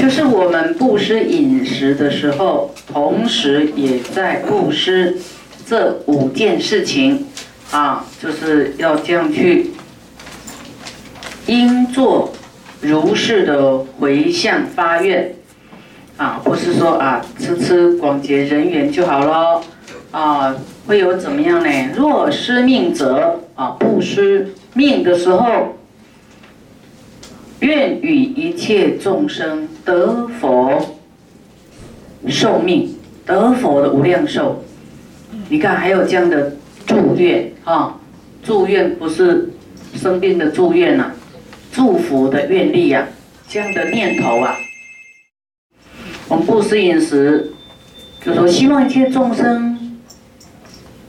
[0.00, 5.18] 就是我们布施饮食的时候，同时也在布施
[5.66, 7.26] 这五件事情
[7.70, 9.72] 啊，就是要这样去
[11.48, 12.32] 应做
[12.80, 15.34] 如是的回向发愿
[16.16, 19.60] 啊，不是说啊吃吃广结人缘就好了
[20.12, 20.56] 啊，
[20.86, 21.90] 会有怎么样呢？
[21.94, 25.76] 若失命者啊，布施命的时候。
[27.60, 30.96] 愿与一切众生得佛
[32.28, 32.94] 寿命，
[33.24, 34.62] 得佛的无量寿。
[35.48, 37.96] 你看，还有这样的祝愿啊！
[38.42, 39.50] 祝愿不是
[39.94, 41.12] 生病的祝愿呐，
[41.72, 43.06] 祝福的愿力呀，
[43.48, 44.56] 这样的念头啊。
[46.28, 47.52] 我们布施饮食，
[48.24, 49.98] 就说希望一切众生，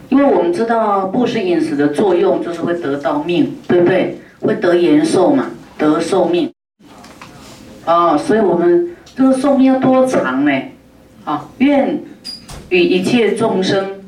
[0.09, 4.20] 因为我们知道布施饮食的作用就是会得到命，对不对？
[4.41, 5.51] 会得延寿嘛。
[5.77, 6.51] 得寿命，
[7.85, 10.52] 啊，所以我们这个寿命要多长呢？
[11.26, 11.99] 啊，愿
[12.70, 14.01] 与一切众生，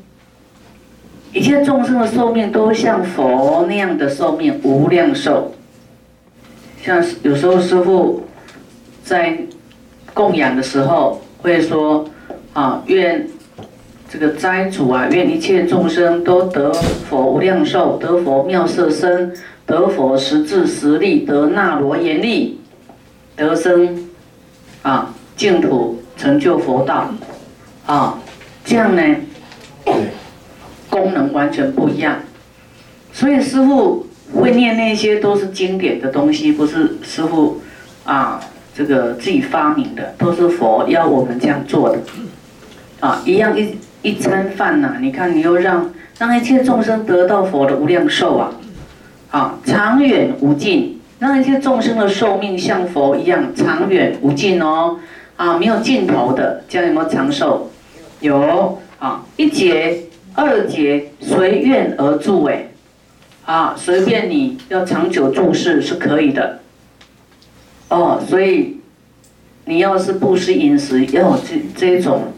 [1.32, 5.52] 一切众生的寿命都像佛那样的寿命，无量寿。
[6.82, 8.22] 像有时候师傅
[9.02, 9.38] 在
[10.12, 12.08] 供养的时候会说，
[12.52, 13.26] 啊，愿
[14.08, 19.32] 这个斋主啊，愿一切众生都得佛无量寿，得佛妙色身。
[19.66, 22.60] 得佛实质实力，得那罗严力，
[23.36, 24.08] 得生
[24.82, 27.10] 啊净土成就佛道
[27.86, 28.18] 啊，
[28.64, 29.02] 这样呢
[30.88, 32.18] 功能完全不一样。
[33.12, 37.60] 所以师傅会念那些都是经典的东西，不是师傅
[38.04, 38.40] 啊
[38.74, 41.98] 这个自己发明的，都是佛要我们这样做的
[43.00, 43.22] 啊。
[43.24, 48.52] 一样一一餐饭呐，你看你又让让一切众生得到佛的无量寿啊。
[49.30, 54.98] 啊，长远无尽，让一些众生的寿命像佛一样长远无尽哦。
[55.36, 57.68] 啊，没有尽头的，这样有没有长寿？
[58.20, 62.68] 有啊，一节、二节随愿而住哎，
[63.44, 66.60] 啊，随便你要长久住世是可以的。
[67.88, 68.78] 哦，所以
[69.64, 72.32] 你要是布施饮食，要有这这种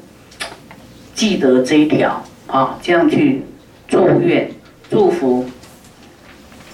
[1.14, 3.42] 记得这一条啊，这样去
[3.86, 4.50] 祝愿
[4.88, 5.44] 祝福。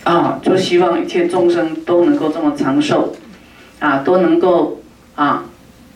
[0.04, 3.14] 啊，就希望一切众生都能够这么长寿，
[3.78, 4.80] 啊，都能够
[5.14, 5.44] 啊，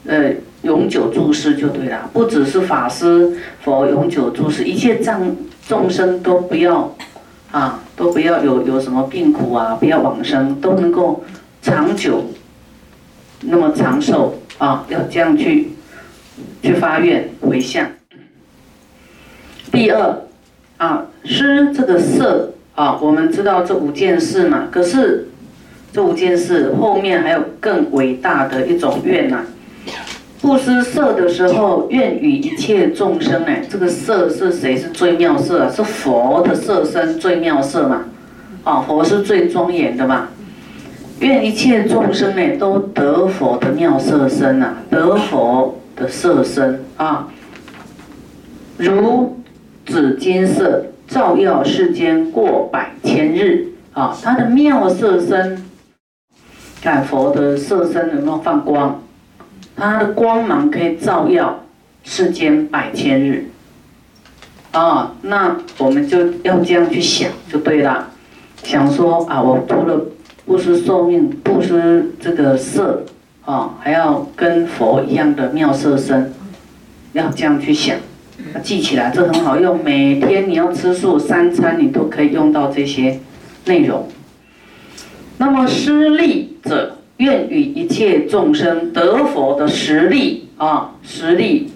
[0.07, 2.09] 呃，永久住世就对了。
[2.13, 5.35] 不只是法师佛永久住世，一切障
[5.69, 6.95] 众生都不要
[7.51, 11.25] 啊，都不要有有什么病苦啊，不要往生，都能够
[11.61, 12.27] 长久
[13.41, 15.73] 那么长寿啊，要这样去
[16.63, 17.91] 去发愿回向。
[19.73, 20.23] 第二
[20.77, 22.53] 啊，施这个色。
[22.77, 25.29] 啊，我们知道这五件事嘛，可是
[25.95, 29.45] 这五件事后面还有更伟大的一种愿呐。
[30.43, 35.73] 布施色的时候，愿与一切众生呢，这个色是谁是最妙色啊？
[35.75, 38.05] 是佛的色身最妙色嘛？
[38.63, 40.29] 啊，佛是最庄严的嘛？
[41.21, 47.29] 愿一切众生呢，都得佛的妙色身呐，得佛的色身啊，
[48.77, 49.41] 如
[49.87, 50.85] 紫金色。
[51.07, 54.17] 照耀世间过百千日啊！
[54.23, 55.65] 他的妙色身，
[56.83, 59.03] 看佛的色身有没有放光？
[59.77, 61.65] 他的光芒可以照耀
[62.03, 63.47] 世间百千日
[64.73, 65.15] 啊！
[65.23, 68.09] 那我们就要这样去想就对了。
[68.63, 70.07] 想说啊，我除了
[70.45, 73.05] 不施寿命，不施这个色
[73.45, 76.33] 啊，还要跟佛一样的妙色身，
[77.13, 77.97] 要这样去想。
[78.63, 79.83] 记起来，这很好用。
[79.83, 83.21] 每天你要吃素，三餐你都可以用到这些
[83.65, 84.09] 内容。
[85.39, 91.73] 那么施力者，愿与一切众生得佛的实力啊，实力，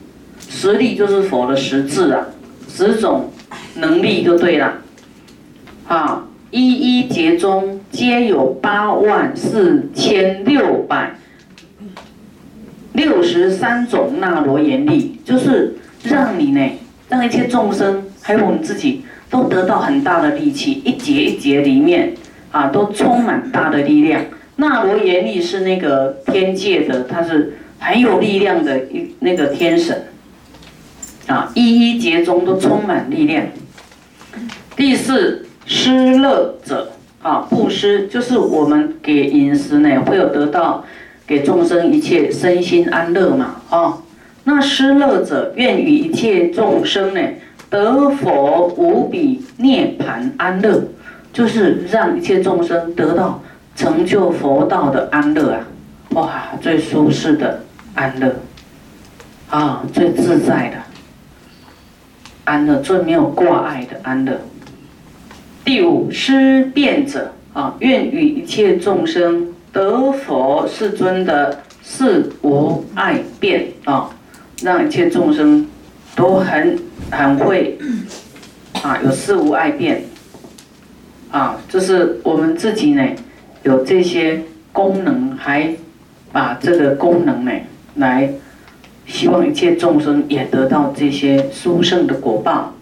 [0.48, 2.26] 实力就是佛的实质啊，
[2.68, 3.30] 十种
[3.76, 4.78] 能力就对了。
[5.88, 11.16] 啊，一一节中皆有八万四千六百
[12.92, 15.76] 六十三种那罗延力，就是。
[16.02, 16.60] 让你呢，
[17.08, 20.80] 让一切众生，还有我们自己，都得到很大的力气。
[20.84, 22.14] 一节一节里面，
[22.50, 24.24] 啊，都充满大的力量。
[24.56, 30.06] 那罗延力是那个天界的，他是很有力量的一那个天神。
[31.26, 33.44] 啊，一一节中都充满力量。
[34.74, 36.92] 第四，施乐者，
[37.22, 40.84] 啊，布施就是我们给饮食呢，会有得到
[41.26, 43.98] 给众生一切身心安乐嘛，啊。
[44.52, 47.20] 那施乐者，愿与一切众生呢，
[47.70, 50.82] 得佛无比涅盘安乐，
[51.32, 53.40] 就是让一切众生得到
[53.76, 55.66] 成就佛道的安乐啊！
[56.14, 57.60] 哇，最舒适的
[57.94, 58.34] 安乐，
[59.50, 60.78] 啊，最自在的
[62.42, 64.36] 安乐，最没有挂碍的安乐。
[65.64, 74.10] 第五，施变者啊，愿与一切众生得佛世尊的四无碍变啊，
[74.62, 75.66] 让一切众生
[76.14, 76.78] 都很
[77.10, 77.78] 很会
[78.82, 80.04] 啊，有四无碍辩
[81.30, 83.06] 啊，就是我们自己呢
[83.62, 84.42] 有这些
[84.72, 85.74] 功能，还
[86.32, 87.52] 把这个功能呢
[87.94, 88.30] 来
[89.06, 92.74] 希望一切众生也得到这些殊胜的果报。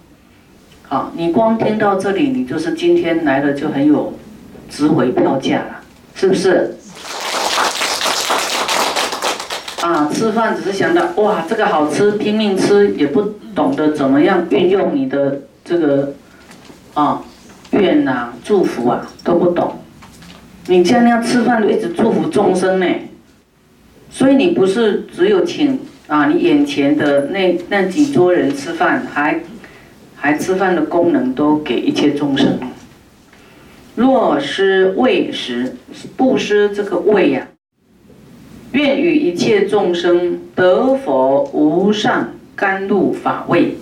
[0.82, 4.14] 好，你光听到这里，你就是今天来了就很有
[4.70, 5.81] 值回票价了，
[6.14, 6.74] 是不是？
[9.88, 13.23] 啊，吃饭只是想到哇，这个好吃，拼命吃，也不
[13.55, 16.12] 懂得怎么样运用你的这个
[16.93, 17.23] 啊
[17.70, 19.79] 愿呐、祝福啊，都不懂。
[20.67, 22.87] 你这样吃饭就一直祝福众生呢，
[24.11, 29.41] 所以你不是只有请啊，你眼前的那那几桌人吃饭，还
[30.14, 32.58] 还吃饭的功能都给一切众生。
[33.94, 35.76] 若施喂食，
[36.14, 37.49] 布施这个喂呀。
[38.73, 43.76] 愿与一切众生得佛无上甘露法味，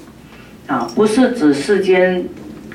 [0.69, 2.25] 啊，不是指世间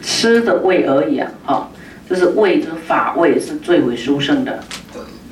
[0.01, 1.67] 吃的味而已啊，啊，
[2.09, 4.59] 就是味，这法味是最为殊胜的，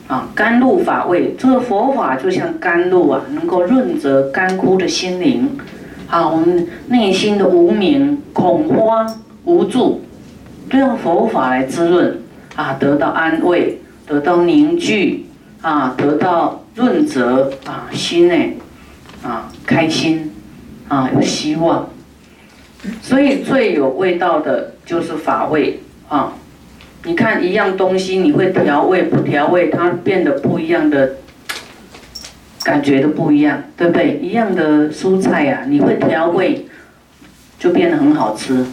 [0.07, 5.49] 啊，甘露法味，这个佛法就像甘露啊，能够润泽干枯的心灵，
[6.07, 10.01] 啊，我们内心的无明、恐慌、无助，
[10.69, 12.21] 都用佛法来滋润，
[12.55, 15.25] 啊，得到安慰，得到凝聚，
[15.61, 16.58] 啊，得到。
[16.75, 18.35] 润泽啊，心呢
[19.23, 20.31] 啊，开心
[20.87, 21.89] 啊，有希望，
[23.01, 26.33] 所以最有味道的就是法味啊。
[27.03, 31.15] 你看一样东西，你会调味不调味，它变得不一样的
[32.63, 34.19] 感觉都不一样，对不对？
[34.21, 36.65] 一样的蔬菜呀，你会调味，
[37.57, 38.65] 就变得很好吃。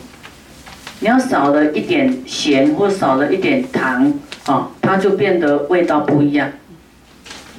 [1.00, 4.12] 你要少了一点咸或少了一点糖
[4.46, 6.50] 啊，它就变得味道不一样。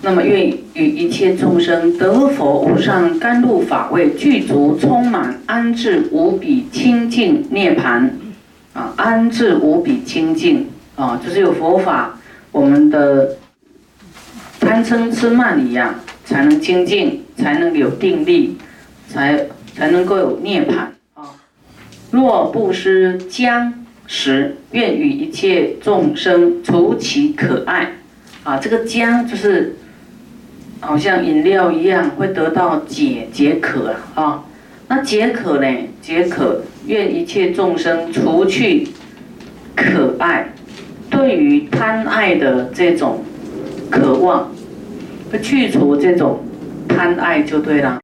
[0.07, 8.07] 那么愿与一切众生得佛无上甘露法味具足充满安置无比清净涅槃，
[8.71, 10.65] 啊，安置无比清净
[10.95, 12.17] 啊，就是有佛法，
[12.53, 13.35] 我们的
[14.61, 15.93] 贪嗔痴慢一样
[16.23, 18.55] 才能清净，才能有定力，
[19.09, 19.45] 才
[19.75, 20.85] 才能够有涅槃
[21.21, 21.35] 啊。
[22.11, 23.73] 若不施将
[24.05, 27.91] 时，愿与一切众生除其可爱，
[28.45, 29.75] 啊，这个将就是。
[30.79, 34.23] 好像饮料一样，会得到解解渴啊！
[34.23, 34.43] 啊，
[34.87, 35.67] 那解渴呢？
[36.01, 38.87] 解渴，愿一切众生除去
[39.75, 40.53] 可爱，
[41.09, 43.23] 对于贪爱的这种
[43.89, 44.51] 渴望，
[45.41, 46.41] 去除这种
[46.87, 47.99] 贪爱就对了。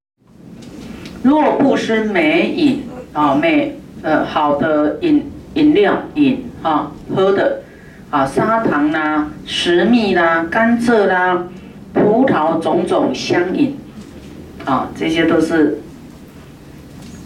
[1.21, 2.83] 若不施美饮
[3.13, 7.61] 啊，美呃好的饮饮料饮啊喝的
[8.09, 11.47] 啊砂糖啦、石蜜啦、甘蔗啦。
[11.93, 13.77] 葡萄种种香饮，
[14.65, 15.79] 啊，这些都是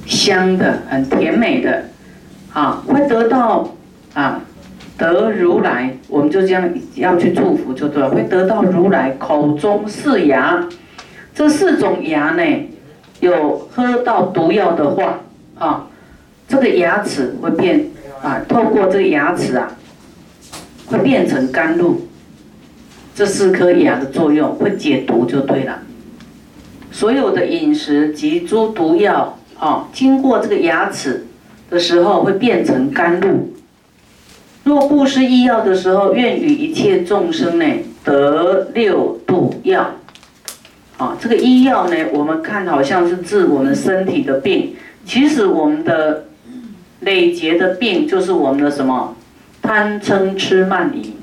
[0.05, 1.85] 香的，很甜美的，
[2.53, 3.73] 啊，会得到
[4.13, 4.41] 啊，
[4.97, 10.67] 得如来，我们就这样要去祝福就对了，会得到如来口中四牙，
[11.33, 12.69] 这四种牙呢，
[13.19, 15.19] 有喝到毒药的话，
[15.57, 15.87] 啊，
[16.47, 17.85] 这个牙齿会变
[18.21, 19.71] 啊，透过这个牙齿啊，
[20.87, 22.01] 会变成甘露。
[23.17, 25.79] 这四颗牙的作用会解毒就对了。
[26.91, 31.25] 所有的饮食及诸毒药，啊，经过这个牙齿
[31.67, 33.51] 的时候会变成甘露。
[34.63, 37.65] 若不施医药的时候，愿与一切众生呢
[38.03, 39.95] 得六度药。
[40.97, 44.75] 啊，这个医药呢，我们看好像是治我们身体的病，
[45.07, 46.25] 其实我们的
[46.99, 49.15] 累劫的病就是我们的什么
[49.59, 51.13] 贪嗔痴慢疑。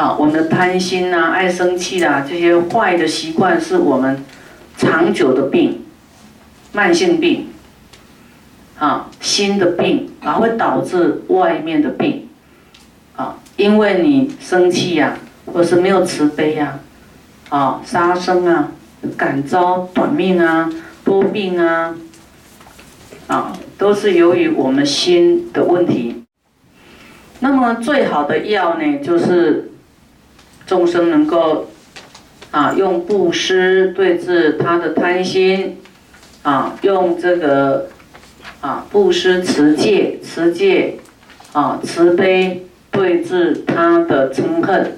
[0.00, 4.24] 啊，我们的贪心呐、爱生气啊，这些坏的习惯是我们
[4.78, 5.82] 长久的病，
[6.72, 7.48] 慢性病。
[8.78, 12.26] 啊，心的病，然后会导致外面的病。
[13.14, 16.78] 啊，因为你生气呀，或是没有慈悲呀，
[17.50, 18.72] 啊，杀生啊，
[19.18, 20.72] 感召短命啊，
[21.04, 21.94] 多病啊，
[23.26, 26.24] 啊，都是由于我们心的问题。
[27.40, 29.66] 那么最好的药呢，就是。
[30.70, 31.68] 众生能够
[32.52, 35.78] 啊用布施对治他的贪心，
[36.44, 37.88] 啊用这个
[38.60, 40.98] 啊布施持戒持戒
[41.52, 44.92] 啊慈悲对治他的嗔恨，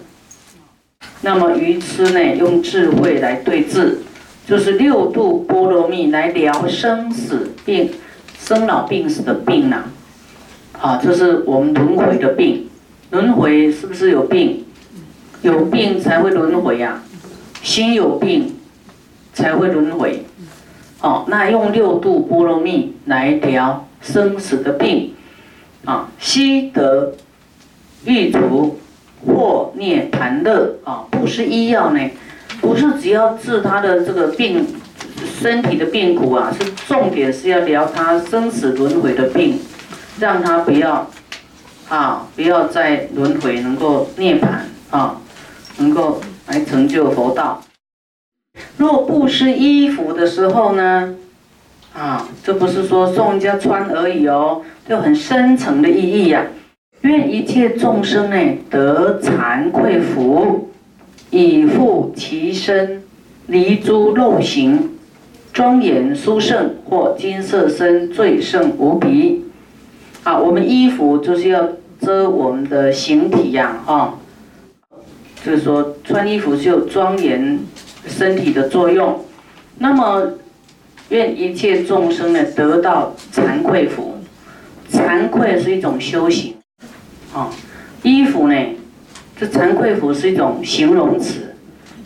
[1.22, 4.00] 那么愚痴呢，用智慧来对治，
[4.46, 7.90] 就是六度波罗蜜来疗生死病、
[8.38, 9.84] 生老病死的病呐。
[10.78, 12.68] 啊，这是我们轮回的病。
[13.10, 14.61] 轮回是不是有病？
[15.42, 17.02] 有病才会轮回呀。
[17.62, 18.56] 心有病
[19.32, 20.24] 才会轮回。
[21.00, 25.14] 哦，那用六度波罗蜜来疗生死的病。
[25.84, 27.12] 啊，悉得
[28.04, 28.78] 欲除
[29.26, 32.10] 或涅盘乐啊，不是医药呢，
[32.60, 34.64] 不是只要治他的这个病，
[35.40, 39.58] 身体的病苦啊，是重点是要疗他生死轮回的病，
[40.20, 41.10] 让他不要
[41.88, 45.20] 啊，不要再轮回，能够涅盘啊，
[45.78, 47.62] 能够来成就佛道。
[48.76, 51.14] 若布施衣服的时候呢，
[51.94, 56.46] 啊，这不是说送人家穿而已哦，就很深层的意义呀。
[57.02, 58.36] 愿一切众生呢
[58.70, 60.70] 得惭愧福，
[61.30, 63.02] 以复其身，
[63.46, 64.90] 离诸陋行，
[65.52, 69.44] 庄严殊胜，或金色身最胜无比。
[70.22, 74.18] 啊，我们衣服就是要遮我们的形体呀，哈，
[75.44, 77.58] 就是说穿衣服是有庄严
[78.06, 79.24] 身体的作用。
[79.78, 80.34] 那么，
[81.08, 84.18] 愿一切众生呢得到惭愧福，
[84.90, 86.54] 惭愧是一种修行。
[87.34, 87.50] 啊，
[88.02, 88.54] 衣服呢？
[89.34, 91.54] 这惭愧服是一种形容词，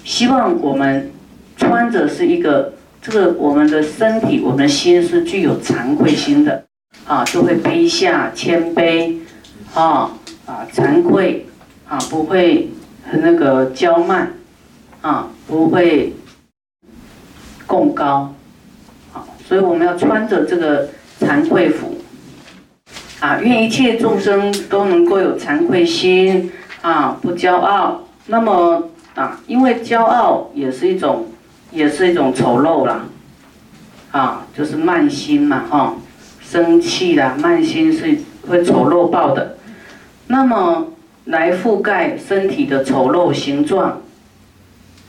[0.05, 1.11] 希望我们
[1.57, 6.65] 穿着是一个这个我们的身体，我们的心是具有惭愧心的，
[7.07, 9.17] 啊，就会卑下谦卑，
[9.75, 10.11] 啊
[10.47, 11.45] 啊惭愧，
[11.87, 12.71] 啊不会
[13.11, 14.33] 和那个骄慢，
[15.01, 16.15] 啊不会
[17.67, 18.35] 共高，
[19.13, 20.89] 啊，所以我们要穿着这个
[21.21, 21.99] 惭愧服。
[23.19, 28.03] 啊，愿一切众生都能够有惭愧心啊，不骄傲。
[28.27, 31.27] 那么啊，因为骄傲也是一种，
[31.71, 33.07] 也是一种丑陋啦。
[34.11, 35.95] 啊，就是慢心嘛，哈，
[36.43, 39.57] 生气啦，慢心是会丑陋报的。
[40.27, 40.87] 那么
[41.27, 44.01] 来覆盖身体的丑陋形状，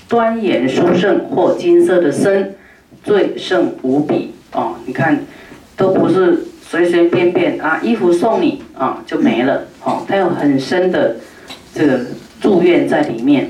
[0.08, 2.56] 端严殊胜或金色的身，
[3.04, 4.76] 最胜无比哦。
[4.86, 5.26] 你看，
[5.76, 6.44] 都不是。
[6.70, 9.64] 随随便便啊，衣服送你啊，就没了。
[9.86, 11.16] 哦，它有很深的
[11.74, 12.02] 这个
[12.42, 13.48] 祝愿在里面。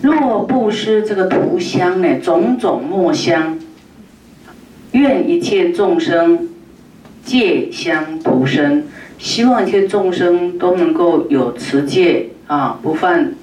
[0.00, 3.58] 若不施这个涂香呢，种种墨香，
[4.92, 6.49] 愿一切众生
[7.30, 13.34] 戒香独身，希望一切众生都能够有持戒啊，不犯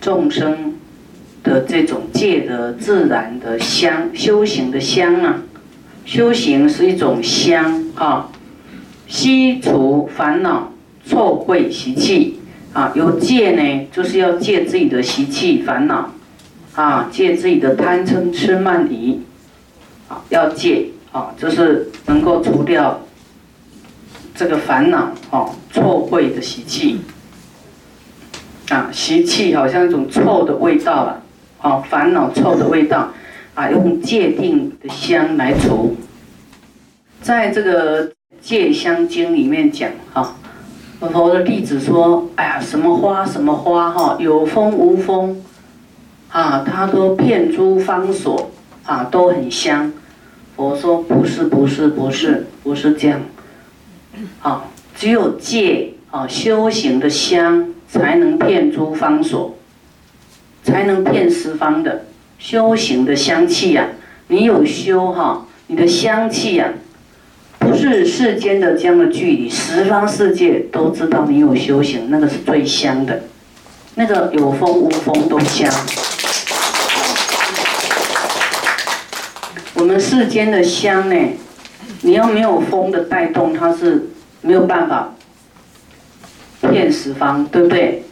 [0.00, 0.74] 众生
[1.44, 5.42] 的这种戒的自然的香，修行的香啊。
[6.04, 8.32] 修行是一种香啊，
[9.06, 10.72] 吸除烦恼、
[11.06, 12.40] 臭秽习气
[12.72, 12.90] 啊。
[12.96, 16.10] 有戒呢，就是要戒自己的习气烦恼
[16.74, 19.20] 啊，戒自己的贪嗔痴慢疑
[20.08, 23.00] 啊，要戒啊，就是能够除掉
[24.34, 27.00] 这个烦恼哦，臭秽的习气
[28.70, 31.22] 啊，习气好像一种臭的味道了
[31.60, 33.12] 啊，烦恼臭的味道。
[33.54, 35.94] 啊，用戒定的香来除，
[37.20, 38.08] 在这个
[38.40, 40.34] 《戒香经》里面讲哈，
[40.98, 45.42] 佛的弟子说：“哎呀，什么花什么花哈，有风无风，
[46.30, 48.50] 啊，它都遍诸方所，
[48.84, 49.92] 啊，都很香。”
[50.56, 53.20] 佛说：“不是，不是，不是，不是这样。
[54.40, 54.64] 啊，
[54.96, 59.56] 只有戒啊，修行的香才能遍诸方所，
[60.62, 62.04] 才能遍十方的。”
[62.38, 63.86] 修行的香气呀，
[64.26, 66.72] 你有修哈，你的香气呀，
[67.60, 73.22] 不是世间的这样的距离，十方世界都知道你有修行，那个是最香的，
[73.94, 75.72] 那个有风无风都香。
[79.82, 81.16] 我们世间的香呢，
[82.02, 84.10] 你要没有风的带动，它是
[84.40, 85.12] 没有办法
[86.60, 88.04] 骗十方，对不对？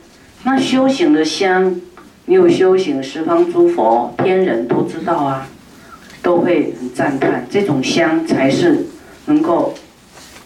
[0.43, 1.81] 那修行的香。
[2.25, 5.47] 你有修行，十方诸佛、天人都知道啊，
[6.21, 7.47] 都会很赞叹。
[7.49, 8.87] 这种香才是
[9.27, 9.73] 能够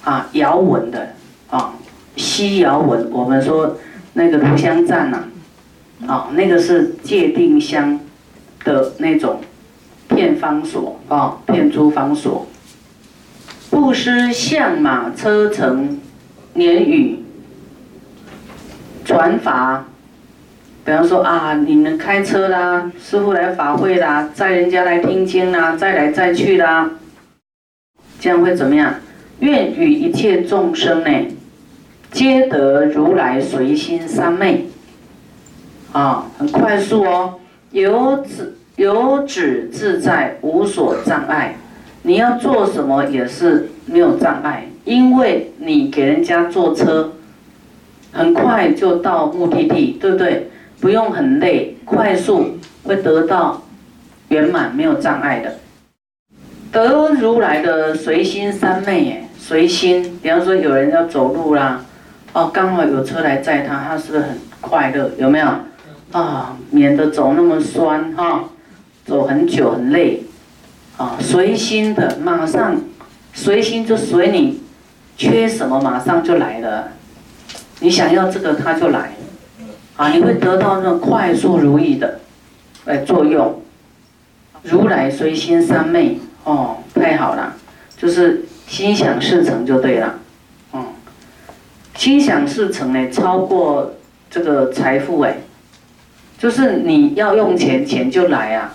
[0.03, 1.15] 啊摇稳的
[1.49, 1.73] 啊，
[2.17, 3.09] 吸摇稳。
[3.11, 3.79] 我们说
[4.13, 5.25] 那个炉香赞呐，
[6.07, 7.99] 啊，那个是界定香
[8.63, 9.41] 的那种
[10.15, 12.47] 片方所啊，片诸方所。
[13.71, 16.01] 布施象马车乘
[16.53, 17.19] 年语
[19.05, 19.85] 传法。
[20.85, 26.91] 比方说啊，你们开车啦，师傅来法会啦，载人家来听经啦，载来载去啦，
[28.21, 28.95] 这样会怎么样？
[29.41, 31.11] 愿与一切众生呢，
[32.13, 34.67] 皆得如来随心三昧。
[35.93, 37.37] 啊，很快速哦，
[37.71, 41.57] 由此有止自在，无所障碍。
[42.03, 47.13] 你要做什么也是没有障碍，因为你给人家坐车，
[48.13, 50.51] 很快就到目的地，对不对？
[50.81, 53.63] 不用很累，快速会得到
[54.29, 55.55] 圆满，没有障碍的。
[56.73, 60.19] 得如来的随心三昧，哎，随心。
[60.21, 61.85] 比方说有人要走路啦，
[62.33, 65.11] 哦，刚好有车来载他，他是不是很快乐？
[65.17, 65.47] 有没有？
[66.13, 68.45] 啊，免得走那么酸哈，
[69.05, 70.23] 走很久很累。
[70.97, 72.81] 啊，随心的，马上
[73.33, 74.63] 随心就随你，
[75.17, 76.93] 缺什么马上就来了。
[77.81, 79.13] 你想要这个，他就来。
[79.97, 82.21] 啊，你会得到那种快速如意的，
[82.85, 83.61] 哎作用。
[84.63, 87.55] 如来随心三昧，哦，太好了，
[87.99, 90.15] 就是心想事成就对了。
[90.73, 90.87] 嗯，
[91.97, 93.95] 心想事成呢，超过
[94.31, 95.39] 这个财富哎，
[96.39, 98.75] 就是你要用钱，钱就来啊。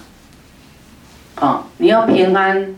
[1.39, 2.75] 啊，你要平安，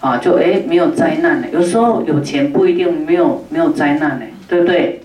[0.00, 1.46] 啊，就哎没有灾难呢。
[1.52, 5.00] 有时候有钱不一定没有没有灾难呢，对不对？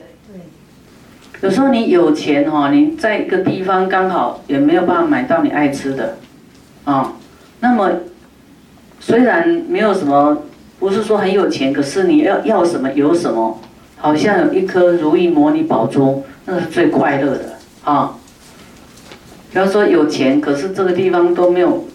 [1.41, 6.17] 有时候你有钱哈，你在一个地方刚好也没有办法买到你爱吃的，
[6.83, 7.13] 啊，
[7.61, 7.89] 那么
[8.99, 10.43] 虽然没有什么，
[10.79, 13.61] 不是说很有钱，可是你要要什么有什么，
[13.95, 18.17] 好像有一颗如意模拟宝珠，那是最快乐的啊。
[19.51, 21.85] 比方说有钱，可是这个地方都没有。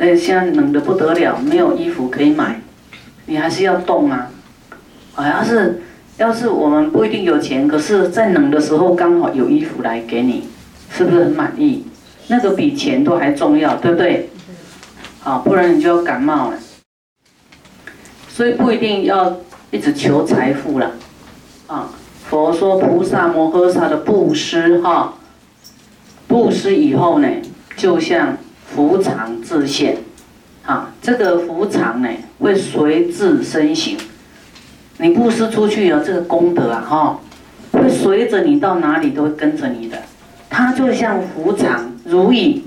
[0.00, 2.60] 那现在冷的不得了，没有衣服可以买，
[3.26, 4.30] 你还是要动啊！
[5.12, 5.82] 好像是，
[6.18, 10.44] 要是我们不一定有钱，可是在冷的时候刚好有衣服来给你，
[10.92, 11.84] 是不是很满意？
[12.28, 14.30] 那个比钱都还重要，对不对？
[15.18, 16.58] 好，不然你就要感冒了。
[18.28, 19.36] 所以不一定要
[19.72, 20.92] 一直求财富了，
[21.66, 21.90] 啊！
[22.28, 25.14] 佛说菩萨摩诃萨的布施哈，
[26.28, 27.28] 布施以后呢，
[27.76, 28.38] 就像。
[28.74, 29.98] 福常自现，
[30.64, 33.96] 啊，这个福常呢会随自身行。
[34.98, 37.20] 你布施出去有这个功德啊，哈，
[37.72, 39.96] 会随着你到哪里都会跟着你的。
[40.50, 42.64] 它就像福常如意，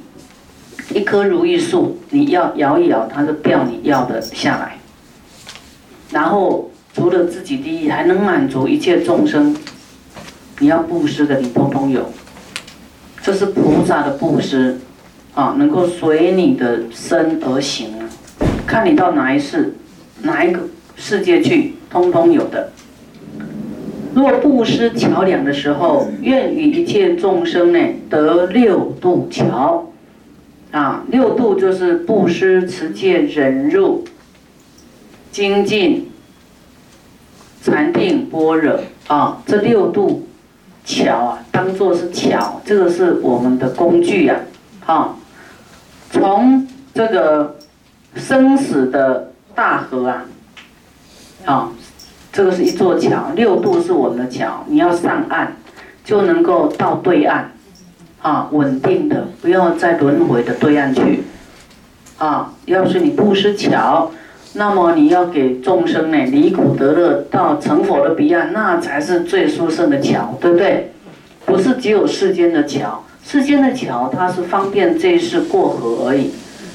[0.93, 4.77] 一棵如意树，你要摇一摇，它就掉你要的下来。
[6.11, 9.55] 然后除了自己利益，还能满足一切众生。
[10.59, 12.11] 你要布施的，你通通有。
[13.21, 14.79] 这是菩萨的布施。
[15.33, 18.09] 啊，能够随你的身而行啊，
[18.67, 19.73] 看你到哪一世，
[20.23, 20.59] 哪一个
[20.97, 22.71] 世界去，通通有的。
[24.13, 29.87] 若布施桥梁的时候，愿与一切众生呢得六度桥。
[30.71, 34.03] 啊，六度就是布施、持戒、忍辱、
[35.31, 36.09] 精进、
[37.61, 40.27] 禅定、般若啊，这六度
[40.83, 44.41] 桥啊，当做是桥，这个是我们的工具呀，
[44.85, 45.15] 啊。
[46.11, 47.55] 从这个
[48.15, 50.25] 生死的大河啊，
[51.45, 51.71] 啊，
[52.31, 55.47] 这个是一座桥，六度是我们的桥，你要上岸，
[56.03, 57.45] 就能够到对岸，
[58.21, 61.23] 啊，稳定的，不要再轮回的对岸去，
[62.17, 64.11] 啊，要是你布施桥，
[64.53, 70.91] 那么你要给众生呢离苦得乐，到成佛的彼岸，那才是最殊胜的桥，对不对？
[71.45, 73.03] 不是只有世间的桥。
[73.31, 76.31] 世间的桥，它是方便这一世过河而已。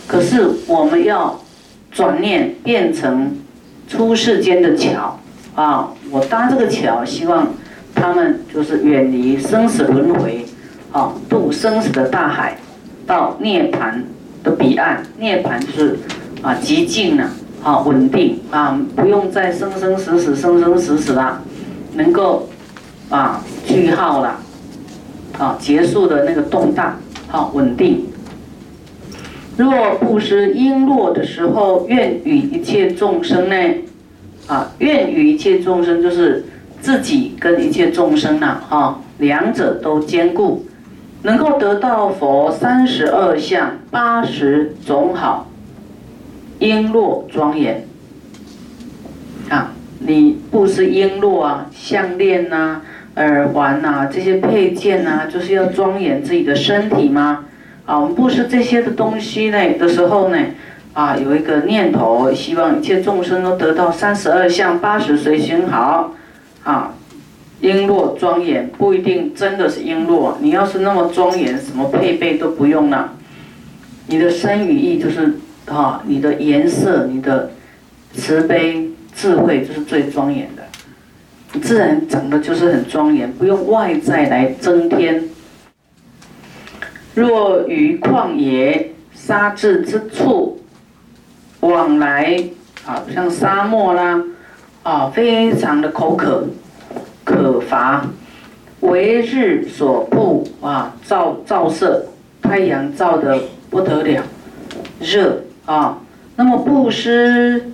[0.07, 1.39] 可是我们要
[1.93, 3.37] 转念变成
[3.87, 5.21] 出世间的桥
[5.55, 5.91] 啊！
[6.11, 7.49] 我搭这个桥，希望
[7.95, 10.47] 他们就是远离生死轮回，
[10.93, 12.57] 啊，渡生死的大海，
[13.07, 14.03] 到涅盘
[14.43, 15.03] 的彼岸。
[15.19, 15.99] 涅盘就是
[16.41, 17.29] 啊，极静了，
[17.63, 21.43] 啊，稳定啊，不用再生生死死、生生死死了，
[21.97, 22.49] 能够
[23.11, 24.41] 啊，句号了。
[25.39, 28.07] 啊，结束的那个动荡，好稳定。
[29.57, 33.57] 若布施璎珞的时候，愿与一切众生呢？
[34.47, 36.45] 啊，愿与一切众生就是
[36.81, 40.65] 自己跟一切众生呐，哈，两者都兼顾，
[41.23, 45.49] 能够得到佛三十二相八十种好
[46.61, 47.87] 璎珞庄严。
[49.49, 52.83] 啊，你布施璎珞啊，项链呐。
[53.17, 57.47] 耳环呐，这些配件呐，就是要庄严自己的身体吗？
[57.87, 60.39] 啊，我们布施这些的东西呢的时候呢，
[60.93, 66.13] 啊，有一个念头，希望一切众生都得到三十二相八十随行好，
[66.65, 66.93] 啊，
[67.63, 73.13] 璎珞庄严不一定真的是璎珞，你要是那么庄严，什么配备都不用了，
[74.09, 75.35] 你的身语意就是
[75.67, 77.51] 啊，你的颜色、你的
[78.13, 80.49] 慈悲智慧就是最庄严。
[81.63, 85.25] 自然长得就是很庄严，不用外在来增添。
[87.15, 90.61] 若于旷野沙质之处
[91.61, 92.45] 往来
[92.85, 94.23] 啊，像沙漠啦
[94.83, 96.47] 啊，非常的口渴
[97.25, 98.07] 渴乏，
[98.81, 102.05] 为日所不啊，照照射
[102.43, 104.23] 太阳照的不得了，
[105.01, 105.99] 热啊，
[106.37, 107.73] 那么布施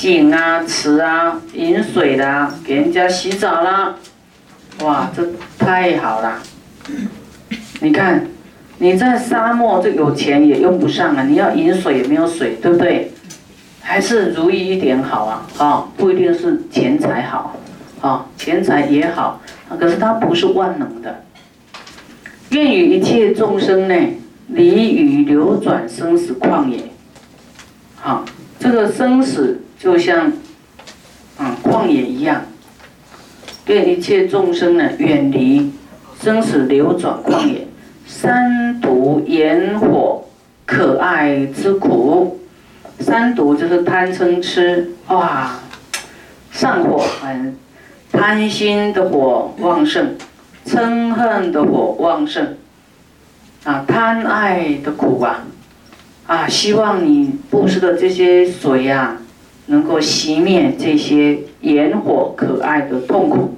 [0.00, 3.94] 井啊、池啊、饮水啦，给人家洗澡啦，
[4.82, 6.38] 哇，这太好了！
[7.82, 8.26] 你看，
[8.78, 13.12] 你在沙漠这有钱也用不上啊，你要饮水也没有水，对不对？
[13.82, 17.60] 还是如意一点好啊，啊，不一定是钱财好，
[18.00, 19.42] 啊，钱财也好，
[19.78, 21.24] 可是它不是万能的。
[22.52, 23.94] 愿与一切众生呢，
[24.48, 26.84] 离于流转生死旷野，
[27.96, 28.24] 好，
[28.58, 29.60] 这个生死。
[29.80, 30.30] 就像，
[31.38, 32.42] 啊，旷野一样，
[33.64, 35.72] 愿一切众生呢远离
[36.22, 37.66] 生死流转旷野，
[38.06, 40.22] 三毒炎火
[40.66, 42.38] 可爱之苦，
[42.98, 45.58] 三毒就是贪嗔痴，哇，
[46.52, 47.56] 上火很，
[48.12, 50.14] 贪心的火旺盛，
[50.66, 52.54] 嗔恨的火旺盛，
[53.64, 55.42] 啊，贪爱的苦啊，
[56.26, 59.16] 啊，希望你布施的这些水呀。
[59.70, 63.54] 能够熄灭这些炎火可爱的痛苦。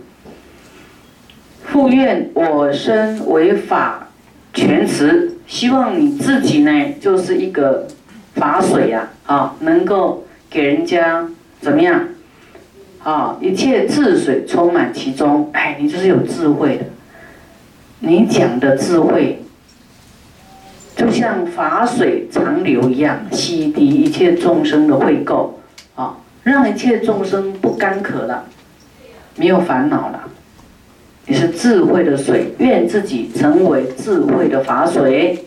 [1.64, 4.08] 复愿我身为法
[4.52, 6.70] 泉池，希望你自己呢
[7.00, 7.88] 就是一个
[8.34, 11.26] 法水呀，啊，能够给人家
[11.60, 12.08] 怎么样？
[13.02, 16.84] 啊，一切智水充满其中，哎，你就是有智慧的。
[18.00, 19.42] 你讲的智慧，
[20.94, 25.48] 就像法水长流一样，洗涤一切众生的秽垢。
[26.42, 28.44] 让一切众生不干渴了，
[29.36, 30.24] 没有烦恼了。
[31.26, 35.44] 你是智慧的水，愿自己成为智慧的法水。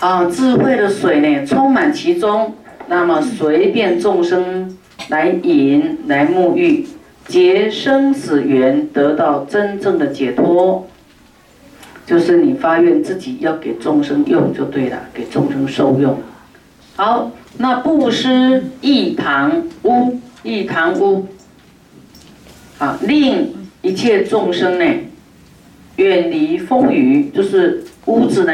[0.00, 2.54] 啊，智慧的水呢，充满其中，
[2.88, 4.76] 那么随便众生
[5.10, 6.84] 来饮来沐浴，
[7.28, 10.86] 结生死缘，得到真正的解脱。
[12.04, 16.20] 就是你发愿自己要给众生用就对了，给众生受用。
[16.96, 17.30] 好。
[17.58, 21.26] 那布施一堂屋，一堂屋，
[22.78, 24.84] 啊，令一切众生呢
[25.96, 28.52] 远离风雨，就是屋子呢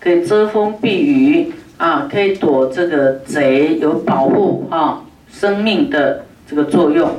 [0.00, 7.10] 可以遮风避雨啊，可以躲这个贼，有保护啊生命的这个作用。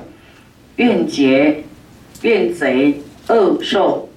[0.78, 1.63] 愿劫，
[2.24, 4.10] 愿贼恶受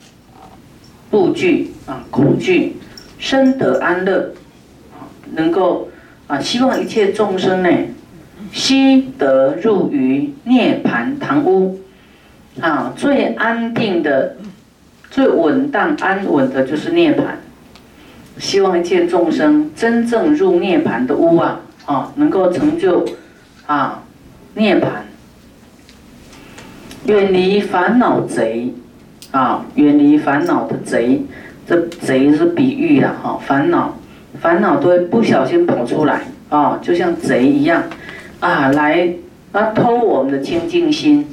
[1.11, 2.77] 不惧啊恐惧，
[3.19, 4.33] 生得安乐，
[5.35, 5.91] 能够。
[6.33, 7.69] 啊，希望一切众生呢，
[8.53, 11.79] 悉得入于涅盘堂屋，
[12.59, 14.37] 啊，最安定的、
[15.11, 17.39] 最稳当、安稳的，就是涅盘。
[18.39, 23.07] 希望一切众生真正入涅盘的屋啊，啊，能够成就
[23.67, 24.03] 啊
[24.55, 25.05] 涅盘，
[27.05, 28.73] 远离烦恼贼，
[29.33, 31.27] 啊，远离烦恼的贼，
[31.67, 33.99] 这贼是比喻啊，哈，烦恼。
[34.43, 37.85] 烦恼都会不小心跑出来啊，就像贼一样
[38.41, 39.09] 啊，来
[39.53, 41.25] 啊偷我们的清净心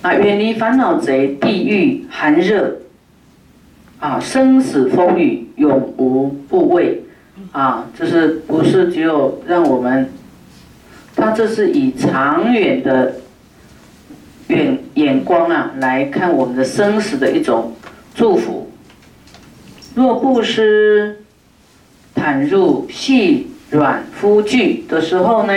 [0.00, 2.76] 啊，远离烦恼贼，地狱寒热
[3.98, 7.02] 啊，生死风雨永无不畏
[7.50, 10.08] 啊，就是不是只有让我们，
[11.16, 13.14] 他这是以长远的
[14.46, 17.72] 远眼光啊来看我们的生死的一种
[18.14, 18.70] 祝福。
[19.96, 21.16] 若布施。
[22.26, 25.52] 产入细软肤具的时候呢，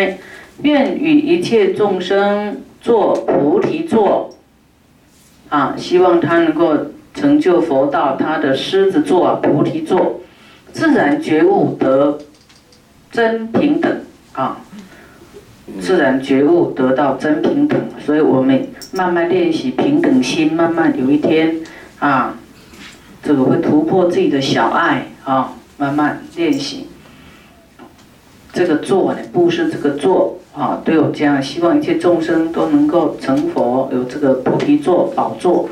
[0.62, 4.30] 愿与一切众生做菩提座，
[5.50, 6.78] 啊，希望他能够
[7.16, 10.20] 成就佛道，他的狮子座菩提座，
[10.72, 12.20] 自然觉悟得
[13.12, 14.02] 真平等。
[14.34, 14.62] 啊，
[15.82, 21.62] 自然觉悟得到真平等，所以我们慢慢练习平等心，慢慢有一天
[21.98, 22.38] 啊，
[23.24, 25.08] 这个会突破自己的小爱。
[25.24, 25.56] 啊。
[25.80, 26.88] 慢慢练习，
[28.52, 35.70] 这个做呢，布施这个做啊，都有这样，希望一切众生都能够成佛，有这个菩提座宝座。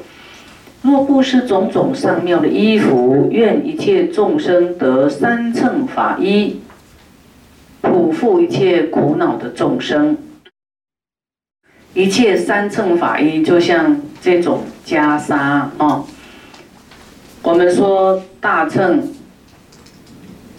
[0.81, 6.61] 若布施种种上妙的衣服，愿一切众生得三乘法衣，
[7.81, 10.17] 普覆一切苦恼的众生。
[11.93, 16.05] 一切三乘法衣，就像这种袈裟啊。
[17.41, 19.16] 我们说大乘。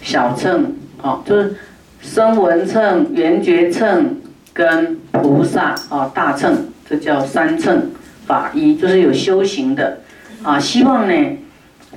[0.08, 1.54] 小乘，哦，就是
[2.00, 4.16] 声闻乘、缘觉乘
[4.54, 7.90] 跟菩萨，哦，大乘，这叫三乘
[8.26, 9.98] 法衣，就是有修行的，
[10.42, 11.36] 啊，希望呢，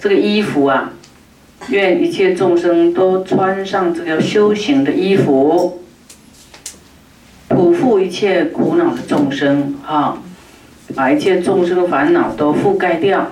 [0.01, 0.91] 这个衣服啊，
[1.69, 5.81] 愿一切众生都穿上这个修行的衣服，
[7.47, 10.17] 普覆一切苦恼的众生啊，
[10.93, 13.31] 把一切众生的烦恼都覆盖掉。